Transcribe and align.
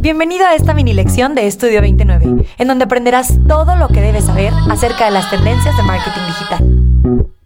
Bienvenido 0.00 0.46
a 0.46 0.54
esta 0.54 0.74
mini 0.74 0.92
lección 0.92 1.34
de 1.34 1.48
Estudio 1.48 1.80
29, 1.80 2.46
en 2.56 2.68
donde 2.68 2.84
aprenderás 2.84 3.36
todo 3.48 3.74
lo 3.74 3.88
que 3.88 4.00
debes 4.00 4.26
saber 4.26 4.52
acerca 4.70 5.06
de 5.06 5.10
las 5.10 5.28
tendencias 5.28 5.76
de 5.76 5.82
marketing 5.82 6.20
digital. 6.28 7.37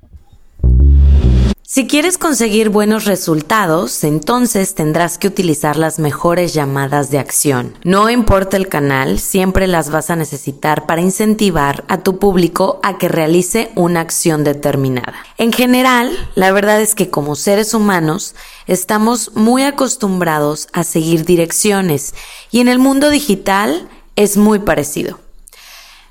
Si 1.75 1.87
quieres 1.87 2.19
conseguir 2.19 2.69
buenos 2.69 3.07
resultados, 3.07 4.05
entonces 4.05 4.75
tendrás 4.75 5.17
que 5.17 5.27
utilizar 5.27 5.79
las 5.79 5.99
mejores 5.99 6.53
llamadas 6.53 7.11
de 7.11 7.19
acción. 7.19 7.79
No 7.83 8.11
importa 8.11 8.59
el 8.59 8.69
canal, 8.69 9.19
siempre 9.19 9.67
las 9.67 9.89
vas 9.89 10.11
a 10.11 10.17
necesitar 10.17 10.85
para 10.85 11.01
incentivar 11.01 11.85
a 11.89 12.03
tu 12.03 12.19
público 12.19 12.79
a 12.83 12.99
que 12.99 13.09
realice 13.09 13.73
una 13.75 14.01
acción 14.01 14.45
determinada. 14.45 15.15
En 15.39 15.51
general, 15.51 16.11
la 16.35 16.53
verdad 16.53 16.79
es 16.83 16.95
que 16.95 17.09
como 17.09 17.37
seres 17.37 17.73
humanos 17.73 18.35
estamos 18.67 19.33
muy 19.35 19.63
acostumbrados 19.63 20.69
a 20.75 20.85
seguir 20.85 21.25
direcciones 21.25 22.15
y 22.51 22.61
en 22.61 22.69
el 22.69 22.81
mundo 22.81 23.09
digital 23.09 23.89
es 24.15 24.37
muy 24.37 24.59
parecido. 24.59 25.22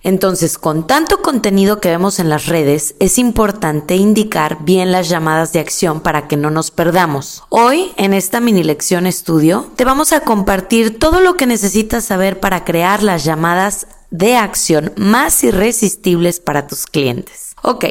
Entonces, 0.03 0.57
con 0.57 0.87
tanto 0.87 1.21
contenido 1.21 1.79
que 1.79 1.89
vemos 1.89 2.19
en 2.19 2.29
las 2.29 2.47
redes, 2.47 2.95
es 2.99 3.17
importante 3.17 3.95
indicar 3.95 4.63
bien 4.63 4.91
las 4.91 5.09
llamadas 5.09 5.53
de 5.53 5.59
acción 5.59 6.01
para 6.01 6.27
que 6.27 6.37
no 6.37 6.49
nos 6.49 6.71
perdamos. 6.71 7.43
Hoy, 7.49 7.91
en 7.97 8.13
esta 8.13 8.39
mini 8.39 8.63
lección 8.63 9.05
estudio, 9.05 9.69
te 9.75 9.85
vamos 9.85 10.11
a 10.11 10.21
compartir 10.21 10.97
todo 10.97 11.21
lo 11.21 11.35
que 11.35 11.45
necesitas 11.45 12.05
saber 12.05 12.39
para 12.39 12.63
crear 12.63 13.03
las 13.03 13.23
llamadas 13.23 13.87
de 14.09 14.35
acción 14.35 14.91
más 14.97 15.43
irresistibles 15.43 16.39
para 16.39 16.67
tus 16.67 16.85
clientes. 16.87 17.55
Ok, 17.61 17.85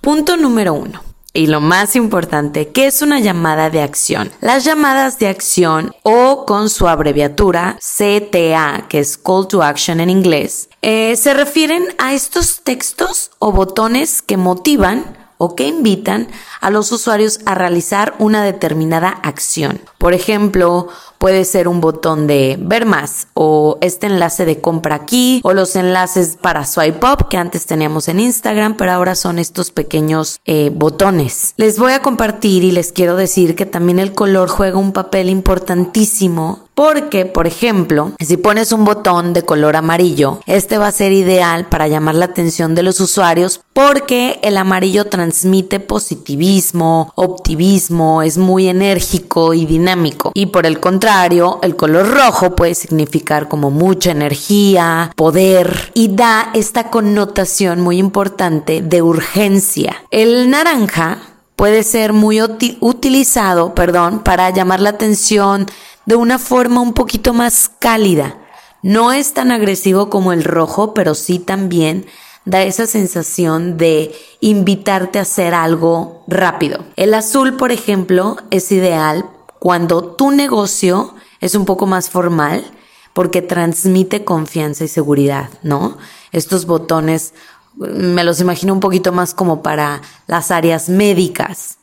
punto 0.00 0.36
número 0.36 0.72
uno. 0.74 1.09
Y 1.32 1.46
lo 1.46 1.60
más 1.60 1.94
importante, 1.94 2.68
¿qué 2.68 2.86
es 2.86 3.02
una 3.02 3.20
llamada 3.20 3.70
de 3.70 3.82
acción? 3.82 4.32
Las 4.40 4.64
llamadas 4.64 5.18
de 5.20 5.28
acción 5.28 5.94
o 6.02 6.44
con 6.44 6.68
su 6.68 6.88
abreviatura 6.88 7.78
CTA, 7.78 8.86
que 8.88 8.98
es 8.98 9.16
Call 9.16 9.46
to 9.46 9.62
Action 9.62 10.00
en 10.00 10.10
inglés, 10.10 10.68
eh, 10.82 11.14
se 11.14 11.32
refieren 11.34 11.84
a 11.98 12.14
estos 12.14 12.62
textos 12.62 13.30
o 13.38 13.52
botones 13.52 14.22
que 14.22 14.36
motivan 14.36 15.19
o 15.42 15.56
que 15.56 15.66
invitan 15.66 16.28
a 16.60 16.68
los 16.68 16.92
usuarios 16.92 17.40
a 17.46 17.54
realizar 17.54 18.14
una 18.18 18.44
determinada 18.44 19.08
acción. 19.08 19.80
Por 19.96 20.12
ejemplo, 20.12 20.88
puede 21.16 21.46
ser 21.46 21.66
un 21.66 21.80
botón 21.80 22.26
de 22.26 22.58
ver 22.60 22.84
más 22.84 23.28
o 23.32 23.78
este 23.80 24.06
enlace 24.06 24.44
de 24.44 24.60
compra 24.60 24.96
aquí 24.96 25.40
o 25.42 25.54
los 25.54 25.76
enlaces 25.76 26.36
para 26.40 26.66
swipe 26.66 27.06
up 27.06 27.28
que 27.28 27.38
antes 27.38 27.64
teníamos 27.64 28.08
en 28.08 28.20
Instagram, 28.20 28.76
pero 28.76 28.92
ahora 28.92 29.14
son 29.14 29.38
estos 29.38 29.70
pequeños 29.70 30.40
eh, 30.44 30.70
botones. 30.74 31.54
Les 31.56 31.78
voy 31.78 31.92
a 31.92 32.02
compartir 32.02 32.62
y 32.62 32.70
les 32.70 32.92
quiero 32.92 33.16
decir 33.16 33.56
que 33.56 33.64
también 33.64 33.98
el 33.98 34.12
color 34.12 34.50
juega 34.50 34.78
un 34.78 34.92
papel 34.92 35.30
importantísimo 35.30 36.69
porque, 36.74 37.26
por 37.26 37.46
ejemplo, 37.46 38.12
si 38.20 38.36
pones 38.36 38.72
un 38.72 38.84
botón 38.84 39.32
de 39.32 39.42
color 39.42 39.76
amarillo, 39.76 40.40
este 40.46 40.78
va 40.78 40.88
a 40.88 40.92
ser 40.92 41.12
ideal 41.12 41.66
para 41.66 41.88
llamar 41.88 42.14
la 42.14 42.26
atención 42.26 42.74
de 42.74 42.82
los 42.82 43.00
usuarios 43.00 43.60
porque 43.72 44.40
el 44.42 44.56
amarillo 44.56 45.06
transmite 45.06 45.80
positivismo, 45.80 47.12
optimismo, 47.14 48.22
es 48.22 48.38
muy 48.38 48.68
enérgico 48.68 49.54
y 49.54 49.66
dinámico. 49.66 50.32
Y 50.34 50.46
por 50.46 50.66
el 50.66 50.80
contrario, 50.80 51.58
el 51.62 51.76
color 51.76 52.08
rojo 52.08 52.54
puede 52.56 52.74
significar 52.74 53.48
como 53.48 53.70
mucha 53.70 54.10
energía, 54.10 55.12
poder 55.16 55.92
y 55.94 56.14
da 56.14 56.50
esta 56.54 56.90
connotación 56.90 57.80
muy 57.80 57.98
importante 57.98 58.82
de 58.82 59.02
urgencia. 59.02 59.96
El 60.10 60.50
naranja 60.50 61.18
puede 61.60 61.82
ser 61.82 62.14
muy 62.14 62.40
utilizado, 62.40 63.74
perdón, 63.74 64.20
para 64.20 64.48
llamar 64.48 64.80
la 64.80 64.88
atención 64.90 65.66
de 66.10 66.16
una 66.16 66.40
forma 66.40 66.80
un 66.80 66.92
poquito 66.92 67.32
más 67.32 67.70
cálida. 67.78 68.36
No 68.82 69.12
es 69.12 69.32
tan 69.32 69.52
agresivo 69.52 70.10
como 70.10 70.32
el 70.32 70.42
rojo, 70.42 70.92
pero 70.92 71.14
sí 71.14 71.38
también 71.38 72.04
da 72.44 72.64
esa 72.64 72.88
sensación 72.88 73.78
de 73.78 74.12
invitarte 74.40 75.20
a 75.20 75.22
hacer 75.22 75.54
algo 75.54 76.24
rápido. 76.26 76.84
El 76.96 77.14
azul, 77.14 77.56
por 77.56 77.70
ejemplo, 77.70 78.38
es 78.50 78.72
ideal 78.72 79.30
cuando 79.60 80.02
tu 80.02 80.32
negocio 80.32 81.14
es 81.40 81.54
un 81.54 81.64
poco 81.64 81.86
más 81.86 82.10
formal 82.10 82.64
porque 83.12 83.40
transmite 83.40 84.24
confianza 84.24 84.82
y 84.82 84.88
seguridad, 84.88 85.48
¿no? 85.62 85.96
Estos 86.32 86.66
botones 86.66 87.34
me 87.76 88.24
los 88.24 88.40
imagino 88.40 88.72
un 88.72 88.80
poquito 88.80 89.12
más 89.12 89.32
como 89.32 89.62
para 89.62 90.02
las 90.26 90.50
áreas 90.50 90.88
médicas. 90.88 91.78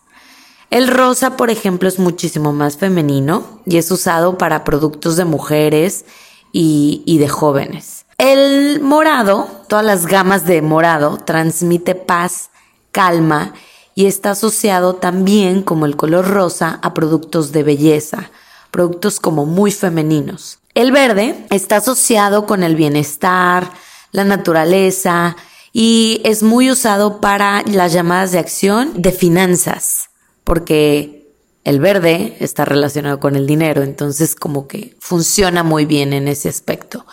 El 0.69 0.89
rosa, 0.89 1.37
por 1.37 1.49
ejemplo, 1.49 1.87
es 1.87 1.97
muchísimo 1.97 2.51
más 2.51 2.77
femenino 2.77 3.61
y 3.65 3.77
es 3.77 3.89
usado 3.89 4.37
para 4.37 4.65
productos 4.65 5.15
de 5.15 5.23
mujeres 5.23 6.03
y, 6.51 7.17
de 7.19 7.29
jóvenes. 7.29 8.05
El 8.17 8.81
morado, 8.81 9.47
todas 9.69 9.85
las 9.85 10.07
gamas 10.07 10.45
de 10.45 10.61
morado, 10.61 11.17
transmite 11.17 11.95
paz, 11.95 12.49
calma 12.91 13.53
y 13.95 14.07
está 14.07 14.31
asociado 14.31 14.95
también, 14.95 15.61
como 15.61 15.85
el 15.85 15.95
color 15.95 16.27
rosa, 16.27 16.79
a 16.81 16.93
productos 16.93 17.53
de 17.53 17.63
belleza, 17.63 18.29
productos 18.69 19.21
como 19.21 19.45
muy 19.45 19.71
femeninos. 19.71 20.59
El 20.73 20.91
verde 20.91 21.45
está 21.49 21.77
asociado 21.77 22.45
con 22.45 22.63
el 22.63 22.75
bienestar, 22.75 23.71
la 24.11 24.25
naturaleza 24.25 25.37
y 25.71 26.21
es 26.25 26.43
muy 26.43 26.69
usado 26.71 27.21
para 27.21 27.63
las 27.67 27.93
llamadas 27.93 28.31
de 28.31 28.39
acción 28.39 28.91
de 29.01 29.11
finanzas 29.11 30.06
porque 30.47 31.27
el 31.65 31.81
verde 31.81 32.37
está 32.39 32.63
relacionado 32.63 33.19
con 33.19 33.35
el 33.35 33.45
dinero, 33.45 33.83
entonces 33.83 34.33
como 34.33 34.65
que 34.65 34.95
funciona 34.97 35.61
muy 35.61 35.83
bien 35.83 36.13
en 36.13 36.29
ese 36.29 36.47
aspecto. 36.47 37.05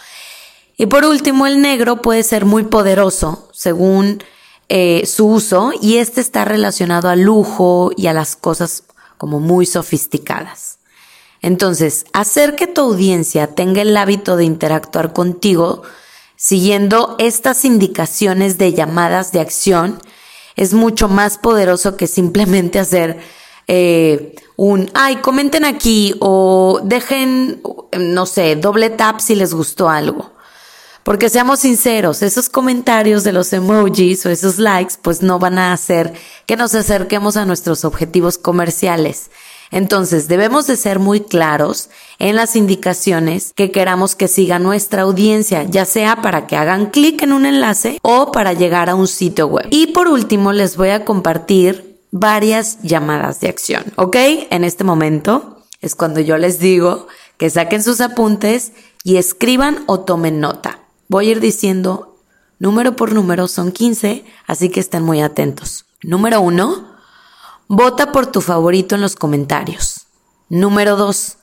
Y 0.76 0.86
por 0.86 1.04
último, 1.04 1.44
el 1.48 1.60
negro 1.60 2.00
puede 2.00 2.22
ser 2.22 2.44
muy 2.44 2.62
poderoso 2.62 3.48
según 3.52 4.22
eh, 4.68 5.04
su 5.06 5.26
uso 5.26 5.72
y 5.82 5.96
este 5.96 6.20
está 6.20 6.44
relacionado 6.44 7.08
al 7.08 7.22
lujo 7.22 7.90
y 7.96 8.06
a 8.06 8.12
las 8.12 8.36
cosas 8.36 8.84
como 9.18 9.40
muy 9.40 9.66
sofisticadas. 9.66 10.78
Entonces, 11.42 12.04
hacer 12.12 12.54
que 12.54 12.68
tu 12.68 12.82
audiencia 12.82 13.48
tenga 13.48 13.82
el 13.82 13.96
hábito 13.96 14.36
de 14.36 14.44
interactuar 14.44 15.12
contigo 15.12 15.82
siguiendo 16.36 17.16
estas 17.18 17.64
indicaciones 17.64 18.58
de 18.58 18.74
llamadas 18.74 19.32
de 19.32 19.40
acción 19.40 19.98
es 20.56 20.74
mucho 20.74 21.08
más 21.08 21.38
poderoso 21.38 21.96
que 21.96 22.06
simplemente 22.06 22.78
hacer 22.78 23.18
eh, 23.66 24.34
un, 24.56 24.90
ay, 24.94 25.16
comenten 25.16 25.64
aquí 25.64 26.14
o 26.20 26.80
dejen, 26.82 27.62
no 27.98 28.26
sé, 28.26 28.56
doble 28.56 28.90
tap 28.90 29.20
si 29.20 29.34
les 29.34 29.54
gustó 29.54 29.88
algo. 29.88 30.32
Porque 31.02 31.28
seamos 31.28 31.60
sinceros, 31.60 32.22
esos 32.22 32.48
comentarios 32.48 33.24
de 33.24 33.32
los 33.32 33.52
emojis 33.52 34.24
o 34.24 34.30
esos 34.30 34.58
likes 34.58 34.94
pues 35.02 35.20
no 35.20 35.38
van 35.38 35.58
a 35.58 35.74
hacer 35.74 36.14
que 36.46 36.56
nos 36.56 36.74
acerquemos 36.74 37.36
a 37.36 37.44
nuestros 37.44 37.84
objetivos 37.84 38.38
comerciales. 38.38 39.30
Entonces 39.74 40.28
debemos 40.28 40.68
de 40.68 40.76
ser 40.76 41.00
muy 41.00 41.18
claros 41.18 41.90
en 42.20 42.36
las 42.36 42.54
indicaciones 42.54 43.52
que 43.56 43.72
queramos 43.72 44.14
que 44.14 44.28
siga 44.28 44.60
nuestra 44.60 45.02
audiencia, 45.02 45.64
ya 45.64 45.84
sea 45.84 46.22
para 46.22 46.46
que 46.46 46.54
hagan 46.54 46.90
clic 46.90 47.20
en 47.22 47.32
un 47.32 47.44
enlace 47.44 47.98
o 48.02 48.30
para 48.30 48.52
llegar 48.52 48.88
a 48.88 48.94
un 48.94 49.08
sitio 49.08 49.48
web. 49.48 49.66
Y 49.70 49.88
por 49.88 50.06
último 50.06 50.52
les 50.52 50.76
voy 50.76 50.90
a 50.90 51.04
compartir 51.04 51.98
varias 52.12 52.80
llamadas 52.82 53.40
de 53.40 53.48
acción, 53.48 53.82
¿ok? 53.96 54.16
En 54.50 54.62
este 54.62 54.84
momento 54.84 55.58
es 55.80 55.96
cuando 55.96 56.20
yo 56.20 56.38
les 56.38 56.60
digo 56.60 57.08
que 57.36 57.50
saquen 57.50 57.82
sus 57.82 58.00
apuntes 58.00 58.70
y 59.02 59.16
escriban 59.16 59.82
o 59.86 59.98
tomen 59.98 60.38
nota. 60.38 60.78
Voy 61.08 61.26
a 61.26 61.32
ir 61.32 61.40
diciendo 61.40 62.20
número 62.60 62.94
por 62.94 63.12
número, 63.12 63.48
son 63.48 63.72
15, 63.72 64.24
así 64.46 64.68
que 64.68 64.78
estén 64.78 65.02
muy 65.02 65.20
atentos. 65.20 65.86
Número 66.00 66.40
1 66.42 66.93
Vota 67.76 68.12
por 68.12 68.28
tu 68.28 68.40
favorito 68.40 68.94
en 68.94 69.00
los 69.00 69.16
comentarios. 69.16 70.06
Número 70.48 70.94
2. 70.94 71.38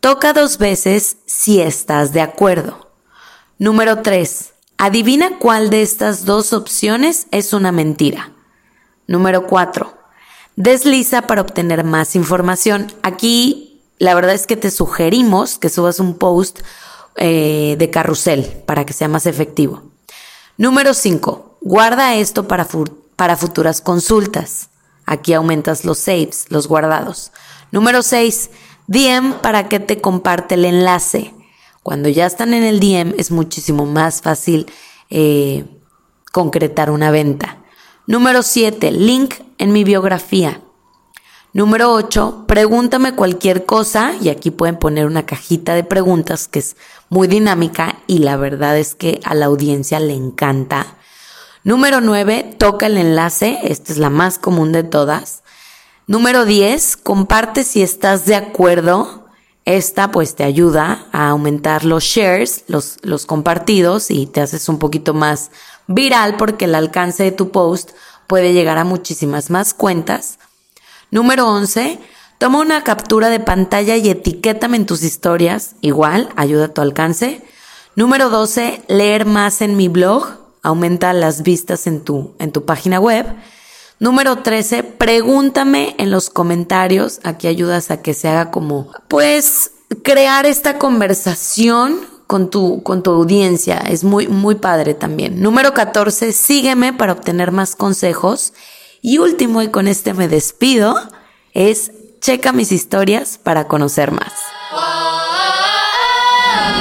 Toca 0.00 0.32
dos 0.32 0.56
veces 0.56 1.18
si 1.26 1.60
estás 1.60 2.14
de 2.14 2.22
acuerdo. 2.22 2.92
Número 3.58 4.00
3. 4.00 4.54
Adivina 4.78 5.38
cuál 5.38 5.68
de 5.68 5.82
estas 5.82 6.24
dos 6.24 6.54
opciones 6.54 7.26
es 7.30 7.52
una 7.52 7.72
mentira. 7.72 8.32
Número 9.06 9.46
4. 9.46 9.94
Desliza 10.56 11.26
para 11.26 11.42
obtener 11.42 11.84
más 11.84 12.16
información. 12.16 12.90
Aquí 13.02 13.82
la 13.98 14.14
verdad 14.14 14.32
es 14.32 14.46
que 14.46 14.56
te 14.56 14.70
sugerimos 14.70 15.58
que 15.58 15.68
subas 15.68 16.00
un 16.00 16.16
post 16.16 16.60
eh, 17.16 17.76
de 17.78 17.90
carrusel 17.90 18.62
para 18.64 18.86
que 18.86 18.94
sea 18.94 19.08
más 19.08 19.26
efectivo. 19.26 19.82
Número 20.56 20.94
5. 20.94 21.58
Guarda 21.60 22.14
esto 22.14 22.48
para, 22.48 22.66
para 23.14 23.36
futuras 23.36 23.82
consultas. 23.82 24.70
Aquí 25.06 25.32
aumentas 25.32 25.84
los 25.84 25.98
saves, 25.98 26.46
los 26.50 26.68
guardados. 26.68 27.32
Número 27.70 28.02
6. 28.02 28.50
DM 28.88 29.34
para 29.40 29.68
que 29.68 29.80
te 29.80 30.00
comparte 30.00 30.56
el 30.56 30.64
enlace. 30.64 31.32
Cuando 31.82 32.08
ya 32.08 32.26
están 32.26 32.52
en 32.52 32.64
el 32.64 32.80
DM 32.80 33.14
es 33.16 33.30
muchísimo 33.30 33.86
más 33.86 34.20
fácil 34.20 34.66
eh, 35.08 35.64
concretar 36.32 36.90
una 36.90 37.10
venta. 37.10 37.58
Número 38.06 38.42
7. 38.42 38.90
Link 38.90 39.34
en 39.58 39.72
mi 39.72 39.84
biografía. 39.84 40.60
Número 41.56 41.94
8, 41.94 42.44
pregúntame 42.46 43.14
cualquier 43.14 43.64
cosa 43.64 44.12
y 44.20 44.28
aquí 44.28 44.50
pueden 44.50 44.78
poner 44.78 45.06
una 45.06 45.24
cajita 45.24 45.74
de 45.74 45.84
preguntas 45.84 46.48
que 46.48 46.58
es 46.58 46.76
muy 47.08 47.28
dinámica 47.28 47.96
y 48.06 48.18
la 48.18 48.36
verdad 48.36 48.76
es 48.76 48.94
que 48.94 49.20
a 49.24 49.34
la 49.34 49.46
audiencia 49.46 49.98
le 49.98 50.12
encanta. 50.12 50.98
Número 51.66 52.00
9, 52.00 52.54
toca 52.58 52.86
el 52.86 52.96
enlace, 52.96 53.58
esta 53.64 53.90
es 53.90 53.98
la 53.98 54.08
más 54.08 54.38
común 54.38 54.70
de 54.70 54.84
todas. 54.84 55.42
Número 56.06 56.44
10, 56.44 56.96
comparte 56.96 57.64
si 57.64 57.82
estás 57.82 58.24
de 58.24 58.36
acuerdo. 58.36 59.26
Esta 59.64 60.12
pues 60.12 60.36
te 60.36 60.44
ayuda 60.44 61.06
a 61.10 61.30
aumentar 61.30 61.84
los 61.84 62.04
shares, 62.04 62.62
los, 62.68 62.98
los 63.02 63.26
compartidos 63.26 64.12
y 64.12 64.26
te 64.26 64.42
haces 64.42 64.68
un 64.68 64.78
poquito 64.78 65.12
más 65.12 65.50
viral 65.88 66.36
porque 66.36 66.66
el 66.66 66.76
alcance 66.76 67.24
de 67.24 67.32
tu 67.32 67.50
post 67.50 67.90
puede 68.28 68.52
llegar 68.52 68.78
a 68.78 68.84
muchísimas 68.84 69.50
más 69.50 69.74
cuentas. 69.74 70.38
Número 71.10 71.48
11. 71.48 71.98
Toma 72.38 72.60
una 72.60 72.84
captura 72.84 73.28
de 73.28 73.40
pantalla 73.40 73.96
y 73.96 74.08
etiquétame 74.08 74.76
en 74.76 74.86
tus 74.86 75.02
historias. 75.02 75.74
Igual, 75.80 76.28
ayuda 76.36 76.66
a 76.66 76.72
tu 76.72 76.80
alcance. 76.80 77.42
Número 77.96 78.30
12. 78.30 78.84
Leer 78.86 79.26
más 79.26 79.62
en 79.62 79.76
mi 79.76 79.88
blog. 79.88 80.45
Aumenta 80.66 81.12
las 81.12 81.44
vistas 81.44 81.86
en 81.86 82.00
tu, 82.00 82.34
en 82.40 82.50
tu 82.50 82.64
página 82.64 82.98
web. 82.98 83.24
Número 84.00 84.38
13. 84.38 84.82
Pregúntame 84.82 85.94
en 85.98 86.10
los 86.10 86.28
comentarios. 86.28 87.20
Aquí 87.22 87.46
ayudas 87.46 87.92
a 87.92 88.02
que 88.02 88.14
se 88.14 88.26
haga 88.26 88.50
como, 88.50 88.90
pues, 89.06 89.70
crear 90.02 90.44
esta 90.44 90.76
conversación 90.76 92.00
con 92.26 92.50
tu, 92.50 92.82
con 92.82 93.04
tu 93.04 93.12
audiencia. 93.12 93.78
Es 93.78 94.02
muy, 94.02 94.26
muy 94.26 94.56
padre 94.56 94.94
también. 94.94 95.40
Número 95.40 95.72
14. 95.72 96.32
Sígueme 96.32 96.92
para 96.92 97.12
obtener 97.12 97.52
más 97.52 97.76
consejos. 97.76 98.52
Y 99.00 99.18
último, 99.18 99.62
y 99.62 99.68
con 99.68 99.86
este 99.86 100.14
me 100.14 100.26
despido, 100.26 100.96
es 101.54 101.92
checa 102.20 102.50
mis 102.50 102.72
historias 102.72 103.38
para 103.40 103.68
conocer 103.68 104.10
más. 104.10 104.32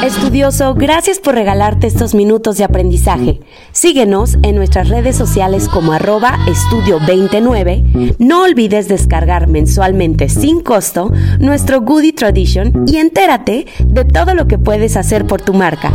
Estudioso, 0.06 0.76
gracias 0.76 1.18
por 1.18 1.34
regalarte 1.34 1.88
estos 1.88 2.14
minutos 2.14 2.58
de 2.58 2.64
aprendizaje. 2.64 3.40
Síguenos 3.72 4.38
en 4.44 4.56
nuestras 4.56 4.88
redes 4.88 5.16
sociales 5.16 5.68
como 5.68 5.94
arroba 5.94 6.38
estudio29. 6.46 8.16
No 8.20 8.44
olvides 8.44 8.88
descargar 8.88 9.48
mensualmente 9.48 10.30
sin 10.30 10.62
costo 10.62 11.12
nuestro 11.40 11.82
Goody 11.82 12.14
Tradition 12.14 12.86
y 12.86 12.98
entérate 12.98 13.66
de 13.84 14.06
todo 14.06 14.36
lo 14.36 14.48
que 14.48 14.60
puedes 14.60 14.96
hacer 14.96 15.26
por 15.26 15.42
tu 15.42 15.56
marca. 15.56 15.92